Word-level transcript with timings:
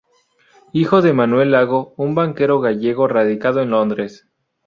Hijo 0.73 1.03
de 1.03 1.13
Manuel 1.13 1.51
Lago, 1.51 1.93
un 1.95 2.15
banquero 2.15 2.59
gallego 2.59 3.07
radicado 3.07 3.61
en 3.61 3.69
Londres. 3.69 4.25